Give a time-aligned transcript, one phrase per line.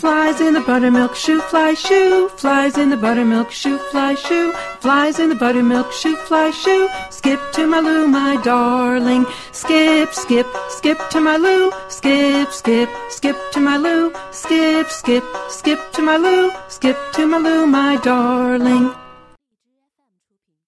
[0.00, 2.30] Flies in the buttermilk shoo, fly shoo.
[2.30, 4.50] Flies in the buttermilk shoo, fly shoo.
[4.80, 6.88] Flies in the buttermilk shoo, fly shoo.
[7.10, 9.26] Skip to my Lou, my darling.
[9.52, 11.70] Skip, skip, skip to my Lou.
[11.90, 14.10] Skip, skip, skip to my Lou.
[14.30, 16.50] Skip, skip, skip to my Lou.
[16.68, 18.94] Skip to my Lou, my darling.